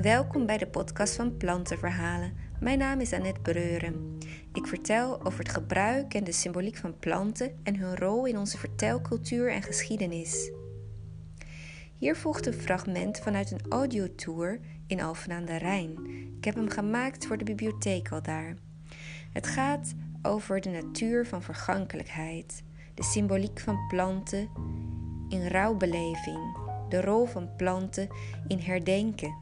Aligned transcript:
Welkom 0.00 0.46
bij 0.46 0.58
de 0.58 0.66
podcast 0.66 1.14
van 1.14 1.36
Plantenverhalen. 1.36 2.32
Mijn 2.60 2.78
naam 2.78 3.00
is 3.00 3.12
Annette 3.12 3.40
Breuren. 3.40 4.18
Ik 4.52 4.66
vertel 4.66 5.24
over 5.24 5.38
het 5.38 5.48
gebruik 5.48 6.14
en 6.14 6.24
de 6.24 6.32
symboliek 6.32 6.76
van 6.76 6.98
planten 6.98 7.58
en 7.62 7.76
hun 7.76 7.96
rol 7.96 8.26
in 8.26 8.38
onze 8.38 8.58
vertelcultuur 8.58 9.50
en 9.52 9.62
geschiedenis. 9.62 10.50
Hier 11.98 12.16
volgt 12.16 12.46
een 12.46 12.52
fragment 12.52 13.18
vanuit 13.18 13.50
een 13.50 13.64
audiotour 13.68 14.60
in 14.86 15.00
Alphen 15.00 15.32
aan 15.32 15.44
de 15.44 15.56
Rijn. 15.56 15.96
Ik 16.36 16.44
heb 16.44 16.54
hem 16.54 16.70
gemaakt 16.70 17.26
voor 17.26 17.38
de 17.38 17.44
bibliotheek 17.44 18.12
al 18.12 18.22
daar. 18.22 18.56
Het 19.32 19.46
gaat 19.46 19.94
over 20.22 20.60
de 20.60 20.70
natuur 20.70 21.26
van 21.26 21.42
vergankelijkheid, 21.42 22.62
de 22.94 23.04
symboliek 23.04 23.60
van 23.60 23.86
planten 23.88 24.48
in 25.28 25.46
rouwbeleving, 25.46 26.56
de 26.88 27.00
rol 27.00 27.26
van 27.26 27.56
planten 27.56 28.08
in 28.46 28.58
herdenken. 28.58 29.41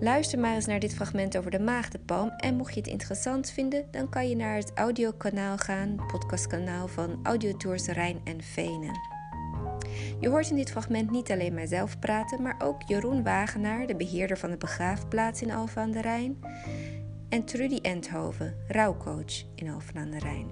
Luister 0.00 0.38
maar 0.38 0.54
eens 0.54 0.66
naar 0.66 0.80
dit 0.80 0.94
fragment 0.94 1.36
over 1.38 1.50
de 1.50 1.60
maagdenpalm 1.60 2.28
en 2.28 2.56
mocht 2.56 2.74
je 2.74 2.80
het 2.80 2.88
interessant 2.88 3.50
vinden, 3.50 3.84
dan 3.90 4.08
kan 4.08 4.28
je 4.28 4.36
naar 4.36 4.56
het 4.56 4.72
audiokanaal 4.74 5.56
gaan, 5.56 5.96
podcastkanaal 6.06 6.88
van 6.88 7.20
Audiotours 7.22 7.86
Rijn 7.86 8.20
en 8.24 8.42
Venen. 8.42 9.00
Je 10.20 10.28
hoort 10.28 10.50
in 10.50 10.56
dit 10.56 10.70
fragment 10.70 11.10
niet 11.10 11.30
alleen 11.30 11.54
mijzelf 11.54 11.98
praten, 11.98 12.42
maar 12.42 12.54
ook 12.58 12.82
Jeroen 12.82 13.22
Wagenaar, 13.22 13.86
de 13.86 13.96
beheerder 13.96 14.38
van 14.38 14.50
de 14.50 14.56
begraafplaats 14.56 15.42
in 15.42 15.50
Alphen 15.50 15.82
aan 15.82 15.90
de 15.90 16.00
Rijn, 16.00 16.38
en 17.28 17.44
Trudy 17.44 17.78
Endhoven, 17.82 18.56
rouwcoach 18.68 19.44
in 19.54 19.70
Alphen 19.70 19.96
aan 19.96 20.10
de 20.10 20.18
Rijn. 20.18 20.50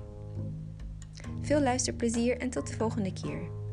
Veel 1.40 1.60
luisterplezier 1.60 2.38
en 2.38 2.50
tot 2.50 2.68
de 2.68 2.76
volgende 2.76 3.12
keer. 3.12 3.65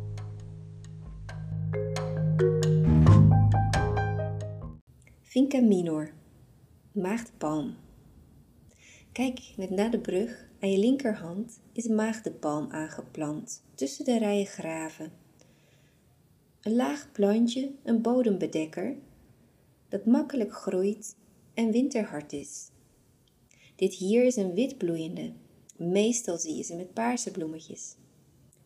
Vinca 5.33 5.61
minor, 5.61 6.13
maagdepalm. 6.91 7.75
Kijk, 9.11 9.53
met 9.57 9.69
na 9.69 9.89
de 9.89 9.99
brug 9.99 10.47
aan 10.59 10.71
je 10.71 10.77
linkerhand 10.77 11.59
is 11.71 11.85
een 11.85 11.95
maagdepalm 11.95 12.71
aangeplant 12.71 13.63
tussen 13.75 14.05
de 14.05 14.17
rijen 14.17 14.45
graven. 14.45 15.11
Een 16.61 16.75
laag 16.75 17.11
plantje, 17.11 17.71
een 17.83 18.01
bodembedekker, 18.01 18.95
dat 19.89 20.05
makkelijk 20.05 20.53
groeit 20.53 21.15
en 21.53 21.71
winterhard 21.71 22.33
is. 22.33 22.69
Dit 23.75 23.93
hier 23.93 24.25
is 24.25 24.35
een 24.35 24.53
witbloeiende. 24.53 25.33
Meestal 25.77 26.37
zie 26.37 26.55
je 26.55 26.63
ze 26.63 26.75
met 26.75 26.93
paarse 26.93 27.31
bloemetjes. 27.31 27.95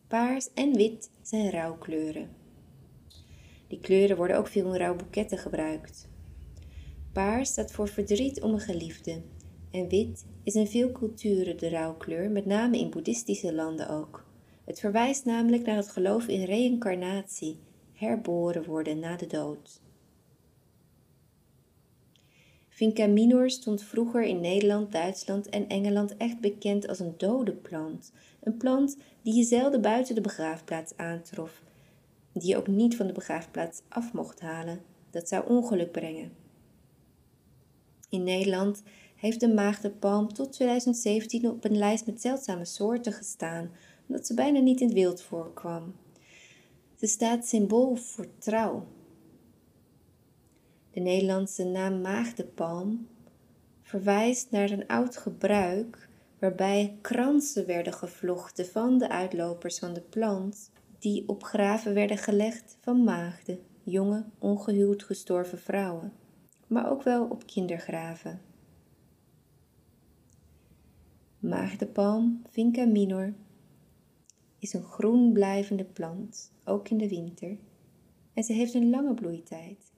Paars 0.08 0.48
en 0.54 0.76
wit 0.76 1.10
zijn 1.22 1.50
rouwkleuren. 1.50 2.30
Die 3.68 3.80
kleuren 3.80 4.16
worden 4.16 4.36
ook 4.36 4.48
veel 4.48 4.72
in 4.72 4.80
rouwboeketten 4.80 5.38
gebruikt. 5.38 6.08
Paars 7.18 7.48
staat 7.48 7.70
voor 7.70 7.88
verdriet 7.88 8.42
om 8.42 8.52
een 8.52 8.60
geliefde 8.60 9.22
en 9.70 9.88
wit 9.88 10.26
is 10.42 10.54
in 10.54 10.66
veel 10.66 10.92
culturen 10.92 11.58
de 11.58 11.68
rouwkleur, 11.68 12.30
met 12.30 12.46
name 12.46 12.78
in 12.78 12.90
boeddhistische 12.90 13.54
landen 13.54 13.88
ook. 13.88 14.26
Het 14.64 14.80
verwijst 14.80 15.24
namelijk 15.24 15.66
naar 15.66 15.76
het 15.76 15.88
geloof 15.88 16.26
in 16.26 16.44
reïncarnatie, 16.44 17.58
herboren 17.92 18.64
worden 18.64 18.98
na 18.98 19.16
de 19.16 19.26
dood. 19.26 19.80
Vinca 22.68 23.06
minor 23.06 23.50
stond 23.50 23.82
vroeger 23.82 24.22
in 24.22 24.40
Nederland, 24.40 24.92
Duitsland 24.92 25.48
en 25.48 25.68
Engeland 25.68 26.16
echt 26.16 26.40
bekend 26.40 26.88
als 26.88 26.98
een 26.98 27.14
dode 27.16 27.52
plant. 27.52 28.12
Een 28.40 28.56
plant 28.56 28.96
die 29.22 29.34
je 29.34 29.44
zelden 29.44 29.80
buiten 29.80 30.14
de 30.14 30.20
begraafplaats 30.20 30.96
aantrof, 30.96 31.62
die 32.32 32.48
je 32.48 32.56
ook 32.56 32.68
niet 32.68 32.96
van 32.96 33.06
de 33.06 33.12
begraafplaats 33.12 33.82
af 33.88 34.12
mocht 34.12 34.40
halen. 34.40 34.80
Dat 35.10 35.28
zou 35.28 35.48
ongeluk 35.48 35.92
brengen. 35.92 36.47
In 38.08 38.22
Nederland 38.22 38.82
heeft 39.16 39.40
de 39.40 39.54
maagdenpalm 39.54 40.32
tot 40.32 40.52
2017 40.52 41.50
op 41.50 41.64
een 41.64 41.76
lijst 41.76 42.06
met 42.06 42.20
zeldzame 42.20 42.64
soorten 42.64 43.12
gestaan, 43.12 43.70
omdat 44.06 44.26
ze 44.26 44.34
bijna 44.34 44.60
niet 44.60 44.80
in 44.80 44.86
het 44.86 44.96
wild 44.96 45.22
voorkwam. 45.22 45.94
Ze 46.94 47.06
staat 47.06 47.46
symbool 47.46 47.96
voor 47.96 48.26
trouw. 48.38 48.86
De 50.90 51.00
Nederlandse 51.00 51.64
naam 51.64 52.00
maagdenpalm 52.00 53.08
verwijst 53.82 54.50
naar 54.50 54.70
een 54.70 54.86
oud 54.86 55.16
gebruik 55.16 56.08
waarbij 56.38 56.98
kransen 57.00 57.66
werden 57.66 57.92
gevlochten 57.92 58.66
van 58.66 58.98
de 58.98 59.08
uitlopers 59.08 59.78
van 59.78 59.92
de 59.92 60.00
plant 60.00 60.70
die 60.98 61.28
op 61.28 61.42
graven 61.42 61.94
werden 61.94 62.18
gelegd 62.18 62.76
van 62.80 63.04
maagden, 63.04 63.58
jonge, 63.82 64.24
ongehuwd 64.38 65.02
gestorven 65.02 65.58
vrouwen 65.58 66.12
maar 66.68 66.90
ook 66.90 67.02
wel 67.02 67.24
op 67.24 67.46
kindergraven. 67.46 68.40
Maagdenpalm, 71.38 72.42
Vinca 72.50 72.84
minor, 72.84 73.34
is 74.58 74.72
een 74.72 74.82
groen 74.82 75.32
blijvende 75.32 75.84
plant, 75.84 76.52
ook 76.64 76.88
in 76.88 76.98
de 76.98 77.08
winter, 77.08 77.58
en 78.32 78.42
ze 78.42 78.52
heeft 78.52 78.74
een 78.74 78.90
lange 78.90 79.14
bloeitijd. 79.14 79.92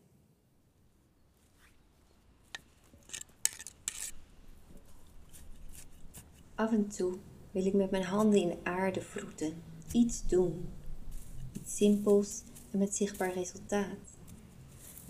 Af 6.55 6.73
en 6.73 6.89
toe 6.89 7.19
wil 7.51 7.67
ik 7.67 7.75
met 7.75 7.91
mijn 7.91 8.05
handen 8.05 8.41
in 8.41 8.49
de 8.49 8.59
aarde 8.63 9.01
vroeten, 9.01 9.63
iets 9.93 10.27
doen, 10.27 10.69
iets 11.53 11.77
simpels 11.77 12.43
en 12.71 12.79
met 12.79 12.97
zichtbaar 12.97 13.33
resultaat. 13.33 14.10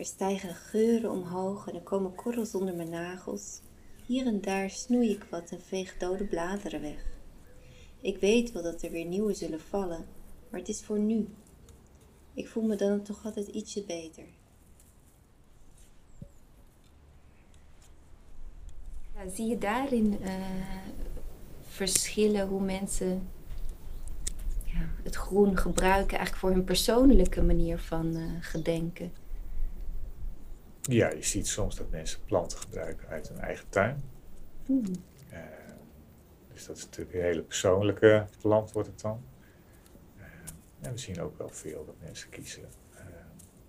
Er 0.01 0.07
stijgen 0.07 0.55
geuren 0.55 1.11
omhoog 1.11 1.69
en 1.69 1.75
er 1.75 1.81
komen 1.81 2.15
korrels 2.15 2.55
onder 2.55 2.75
mijn 2.75 2.91
nagels. 2.91 3.61
Hier 4.07 4.27
en 4.27 4.41
daar 4.41 4.71
snoei 4.71 5.11
ik 5.11 5.27
wat 5.31 5.51
en 5.51 5.61
veeg 5.61 5.97
dode 5.97 6.25
bladeren 6.25 6.81
weg. 6.81 7.05
Ik 8.01 8.19
weet 8.19 8.53
wel 8.53 8.63
dat 8.63 8.83
er 8.83 8.91
weer 8.91 9.05
nieuwe 9.05 9.35
zullen 9.35 9.61
vallen, 9.61 10.07
maar 10.51 10.61
het 10.61 10.69
is 10.69 10.83
voor 10.83 10.99
nu. 10.99 11.29
Ik 12.35 12.49
voel 12.49 12.63
me 12.63 12.77
dan 12.77 13.03
toch 13.03 13.25
altijd 13.25 13.47
ietsje 13.47 13.85
beter. 13.85 14.25
Ja, 19.15 19.29
zie 19.29 19.47
je 19.47 19.59
daarin 19.59 20.19
uh, 20.23 20.35
verschillen 21.61 22.49
hoe 22.49 22.63
mensen 22.63 23.29
ja, 24.65 24.89
het 25.03 25.15
groen 25.15 25.57
gebruiken 25.57 26.17
eigenlijk 26.19 26.37
voor 26.37 26.51
hun 26.51 26.65
persoonlijke 26.65 27.43
manier 27.43 27.79
van 27.79 28.17
uh, 28.17 28.31
gedenken? 28.41 29.29
Ja, 30.91 31.11
je 31.11 31.23
ziet 31.23 31.47
soms 31.47 31.77
dat 31.77 31.91
mensen 31.91 32.25
planten 32.25 32.59
gebruiken 32.59 33.09
uit 33.09 33.29
hun 33.29 33.39
eigen 33.39 33.69
tuin. 33.69 34.03
Mm. 34.67 34.83
Uh, 35.33 35.39
dus 36.53 36.67
dat 36.67 36.77
is 36.77 36.85
natuurlijk 36.85 37.17
een 37.17 37.23
hele 37.23 37.43
persoonlijke 37.43 38.27
plant, 38.41 38.73
wordt 38.73 38.89
het 38.89 39.01
dan. 39.01 39.25
Uh, 40.17 40.25
en 40.81 40.93
we 40.93 40.99
zien 40.99 41.21
ook 41.21 41.39
wel 41.39 41.49
veel 41.49 41.85
dat 41.85 41.95
mensen 42.01 42.31
kiezen 42.31 42.63
uh, 42.95 43.01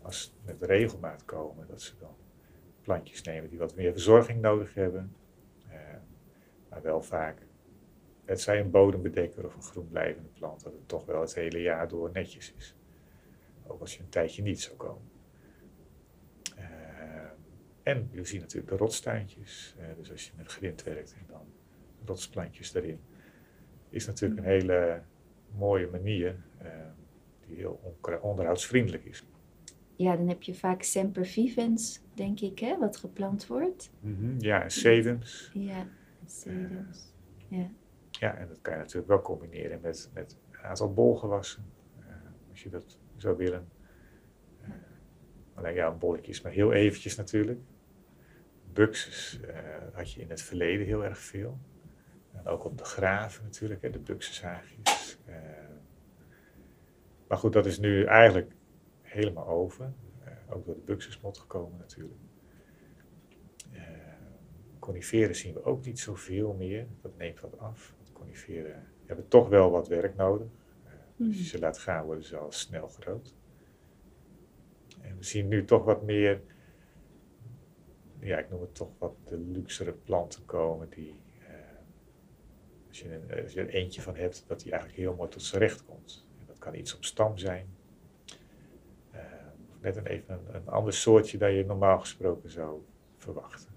als 0.01 0.21
ze 0.21 0.29
met 0.45 0.61
regelmaat 0.61 1.25
komen, 1.25 1.67
dat 1.67 1.81
ze 1.81 1.93
dan 1.99 2.15
plantjes 2.81 3.21
nemen 3.21 3.49
die 3.49 3.59
wat 3.59 3.75
meer 3.75 3.91
verzorging 3.91 4.41
nodig 4.41 4.73
hebben. 4.73 5.15
maar 6.69 6.81
wel 6.81 7.01
vaak, 7.01 7.37
het 8.25 8.41
zij 8.41 8.59
een 8.59 8.71
bodembedekker 8.71 9.45
of 9.45 9.55
een 9.55 9.63
groenblijvende 9.63 10.29
plant, 10.29 10.63
dat 10.63 10.73
het 10.73 10.87
toch 10.87 11.05
wel 11.05 11.21
het 11.21 11.35
hele 11.35 11.61
jaar 11.61 11.87
door 11.87 12.09
netjes 12.13 12.53
is. 12.57 12.75
Ook 13.67 13.81
als 13.81 13.95
je 13.95 14.03
een 14.03 14.09
tijdje 14.09 14.41
niet 14.41 14.61
zou 14.61 14.75
komen. 14.75 15.09
En 17.83 18.09
je 18.11 18.25
ziet 18.25 18.41
natuurlijk 18.41 18.71
de 18.71 18.77
rotstuintjes. 18.77 19.75
Uh, 19.79 19.85
dus 19.97 20.11
als 20.11 20.25
je 20.25 20.31
met 20.37 20.51
grind 20.51 20.83
werkt 20.83 21.13
en 21.13 21.25
dan 21.27 21.45
rotsplantjes 22.05 22.73
erin. 22.73 22.99
Is 23.89 24.05
natuurlijk 24.05 24.39
een 24.41 24.47
hele 24.47 25.01
mooie 25.57 25.87
manier 25.87 26.43
uh, 26.61 26.67
die 27.47 27.55
heel 27.55 27.97
onderhoudsvriendelijk 28.21 29.05
is. 29.05 29.25
Ja, 29.95 30.15
dan 30.15 30.27
heb 30.27 30.43
je 30.43 30.53
vaak 30.53 30.83
sempervivens, 30.83 32.01
denk 32.13 32.39
ik, 32.39 32.59
hè, 32.59 32.77
wat 32.77 32.97
geplant 32.97 33.47
wordt. 33.47 33.91
Mm 33.99 34.15
-hmm. 34.15 34.35
Ja, 34.39 34.63
en 34.63 34.71
sedums. 34.71 35.51
Ja, 35.53 35.87
sedums. 36.25 37.13
Uh, 37.49 37.59
ja. 37.59 37.71
ja, 38.11 38.35
en 38.35 38.47
dat 38.47 38.61
kan 38.61 38.73
je 38.73 38.79
natuurlijk 38.79 39.07
wel 39.07 39.21
combineren 39.21 39.81
met, 39.81 40.09
met 40.13 40.37
een 40.51 40.59
aantal 40.59 40.93
bolgewassen. 40.93 41.65
als 42.49 42.63
je 42.63 42.69
dat 42.69 42.97
zou 43.17 43.37
willen. 43.37 43.67
Alleen 45.53 45.73
ja, 45.73 45.87
een 45.87 45.97
bolletje 45.97 46.31
is 46.31 46.41
maar 46.41 46.51
heel 46.51 46.73
eventjes 46.73 47.15
natuurlijk. 47.15 47.59
Buxus 48.73 49.39
uh, 49.43 49.57
had 49.93 50.11
je 50.11 50.21
in 50.21 50.29
het 50.29 50.41
verleden 50.41 50.85
heel 50.85 51.03
erg 51.03 51.17
veel. 51.17 51.59
En 52.31 52.47
ook 52.47 52.63
op 52.63 52.77
de 52.77 52.83
graven 52.83 53.43
natuurlijk, 53.43 53.81
hè, 53.81 53.89
de 53.89 53.99
buxushaagjes. 53.99 55.17
Uh, 55.27 55.35
maar 57.27 57.37
goed, 57.37 57.53
dat 57.53 57.65
is 57.65 57.79
nu 57.79 58.03
eigenlijk 58.03 58.51
helemaal 59.01 59.47
over. 59.47 59.93
Uh, 60.25 60.31
ook 60.49 60.65
door 60.65 60.75
de 60.75 60.81
buxusmot 60.85 61.37
gekomen 61.37 61.77
natuurlijk. 61.79 62.19
coniferen 64.79 65.35
zien 65.35 65.53
we 65.53 65.63
ook 65.63 65.85
niet 65.85 65.99
zoveel 65.99 66.53
meer. 66.53 66.87
Dat 67.01 67.17
neemt 67.17 67.39
wat 67.39 67.59
af. 67.59 67.93
Want 67.97 68.11
coniferen 68.11 68.87
hebben 69.05 69.27
toch 69.27 69.49
wel 69.49 69.71
wat 69.71 69.87
werk 69.87 70.15
nodig. 70.15 70.47
Als 71.19 71.29
je 71.29 71.35
hmm. 71.35 71.43
ze 71.43 71.59
laat 71.59 71.77
gaan, 71.77 72.05
worden 72.05 72.23
ze 72.23 72.37
al 72.37 72.51
snel 72.51 72.87
groot. 72.87 73.35
En 75.01 75.17
we 75.17 75.23
zien 75.23 75.47
nu 75.47 75.65
toch 75.65 75.83
wat 75.83 76.03
meer 76.03 76.41
ja, 78.21 78.37
ik 78.37 78.49
noem 78.49 78.61
het 78.61 78.75
toch 78.75 78.89
wat 78.97 79.13
de 79.27 79.37
luxere 79.37 79.91
planten 79.91 80.45
komen 80.45 80.89
die, 80.89 81.15
uh, 81.39 81.47
als, 82.87 82.99
je 82.99 83.13
een, 83.13 83.43
als 83.43 83.53
je 83.53 83.59
er 83.61 83.69
eentje 83.69 84.01
van 84.01 84.15
hebt, 84.15 84.43
dat 84.47 84.59
die 84.59 84.71
eigenlijk 84.71 85.01
heel 85.01 85.15
mooi 85.15 85.29
tot 85.29 85.41
zijn 85.41 85.61
recht 85.61 85.85
komt. 85.85 86.25
En 86.39 86.45
dat 86.47 86.59
kan 86.59 86.75
iets 86.75 86.95
op 86.95 87.03
stam 87.03 87.37
zijn, 87.37 87.67
of 89.71 89.81
net 89.81 89.95
een, 89.95 90.05
even 90.05 90.39
een, 90.51 90.67
ander 90.67 90.93
soortje 90.93 91.37
dat 91.37 91.51
je 91.51 91.65
normaal 91.65 91.99
gesproken 91.99 92.49
zou 92.49 92.81
verwachten. 93.17 93.69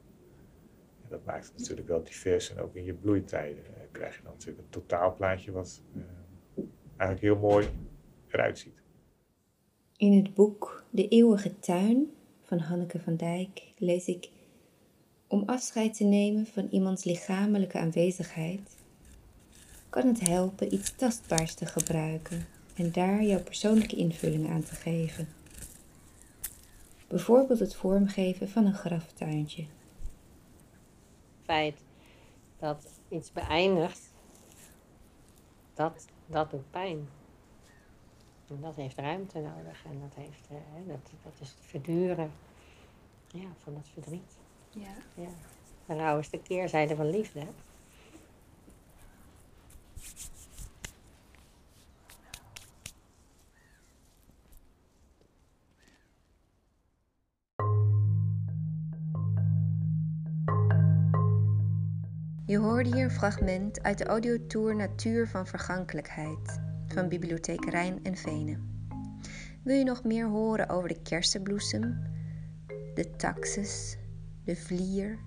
En 1.03 1.09
dat 1.09 1.25
maakt 1.25 1.47
het 1.47 1.59
natuurlijk 1.59 1.89
wel 1.89 2.03
divers 2.03 2.51
en 2.51 2.59
ook 2.59 2.75
in 2.75 2.85
je 2.85 2.95
bloeitijden 2.95 3.65
krijg 3.95 4.17
je 4.17 4.23
dan 4.23 4.33
natuurlijk 4.33 4.59
een 4.59 4.71
totaalplaatje 4.71 5.53
wat 5.53 5.83
eigenlijk 6.97 7.21
heel 7.21 7.49
mooi 7.51 7.69
eruit 8.29 8.59
ziet. 8.59 8.83
In 9.97 10.13
het 10.13 10.35
boek 10.35 10.85
De 10.91 11.09
Eeuwige 11.09 11.59
Tuin 11.59 12.11
van 12.43 12.59
Hanneke 12.59 13.01
van 13.01 13.17
Dijk 13.17 13.73
lees 13.79 14.07
ik 14.07 14.31
om 15.27 15.43
afscheid 15.47 15.97
te 15.97 16.05
nemen 16.05 16.47
van 16.47 16.69
iemands 16.71 17.05
lichamelijke 17.05 17.79
aanwezigheid, 17.79 18.77
kan 19.89 20.07
het 20.07 20.21
helpen 20.21 20.75
iets 20.75 20.97
tastbaars 20.97 21.55
te 21.55 21.67
gebruiken 21.67 22.47
en 22.75 22.93
daar 22.93 23.23
jouw 23.23 23.43
persoonlijke 23.43 23.97
invulling 23.97 24.51
aan 24.51 24.63
te 24.63 24.75
geven. 24.75 25.29
Bijvoorbeeld 27.09 27.59
het 27.59 27.75
vormgeven 27.75 28.49
van 28.49 28.67
een 28.67 28.75
graftuintje. 28.75 29.67
Feit 31.43 31.79
dat 32.59 32.87
iets 33.09 33.33
beëindigt, 33.33 34.13
dat, 35.75 36.07
dat 36.27 36.51
doet 36.51 36.71
pijn. 36.71 37.09
En 38.49 38.61
dat 38.61 38.77
heeft 38.77 38.99
ruimte 38.99 39.39
nodig 39.39 39.85
en 39.85 40.01
dat, 40.01 40.15
heeft, 40.15 40.49
uh, 40.51 40.89
dat, 40.89 41.11
dat 41.23 41.33
is 41.41 41.49
het 41.49 41.59
verduren 41.61 42.33
ja, 43.29 43.49
van 43.59 43.75
het 43.75 43.89
verdriet. 43.89 44.39
Ja. 44.75 45.23
ja. 45.23 45.29
De 45.87 45.95
rouw 45.95 46.19
is 46.19 46.31
de 46.31 46.43
keerzijde 46.43 46.97
van 46.97 47.11
liefde. 47.11 47.47
Je 62.47 62.59
hoorde 62.59 62.95
hier 62.95 63.05
een 63.05 63.11
fragment 63.11 63.83
uit 63.83 63.99
de 63.99 64.05
audiotour 64.05 64.77
Natuur 64.77 65.29
van 65.29 65.47
Vergankelijkheid 65.47 66.61
van 66.87 67.09
Bibliotheek 67.09 67.65
Rijn 67.65 68.01
en 68.03 68.17
Venen. 68.17 68.87
Wil 69.63 69.77
je 69.77 69.85
nog 69.85 70.05
meer 70.05 70.29
horen 70.29 70.69
over 70.69 70.89
de 70.89 71.03
kersenbloesem, 71.03 72.03
de 72.95 73.11
taxus, 73.17 73.97
de 74.45 74.57
vlier, 74.57 75.19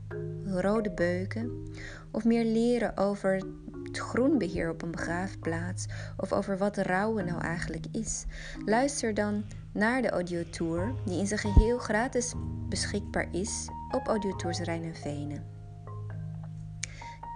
rode 0.46 0.92
beuken, 0.92 1.64
of 2.12 2.26
meer 2.26 2.46
leren 2.46 2.98
over 2.98 3.44
het 3.84 3.98
groenbeheer 3.98 4.70
op 4.70 4.82
een 4.82 4.92
begraafplaats 4.92 5.86
of 6.18 6.34
over 6.34 6.58
wat 6.58 6.78
rouwen 6.78 7.26
nou 7.26 7.42
eigenlijk 7.42 7.86
is? 7.92 8.26
Luister 8.66 9.14
dan 9.14 9.44
naar 9.72 10.02
de 10.02 10.10
audiotour 10.10 10.94
die 11.06 11.20
in 11.20 11.28
zijn 11.28 11.40
geheel 11.40 11.78
gratis 11.78 12.34
beschikbaar 12.70 13.28
is 13.32 13.68
op 13.92 14.08
Audiotours 14.08 14.60
Rijn 14.60 14.84
en 14.84 14.96
Venen. 14.96 15.46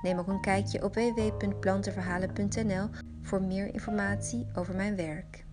Neem 0.02 0.18
ook 0.18 0.28
een 0.28 0.42
kijkje 0.42 0.84
op 0.84 0.96
www.plantenverhalen.nl 0.96 2.90
voor 3.22 3.42
meer 3.42 3.74
informatie 3.74 4.48
over 4.54 4.76
mijn 4.76 4.96
werk. 4.96 5.46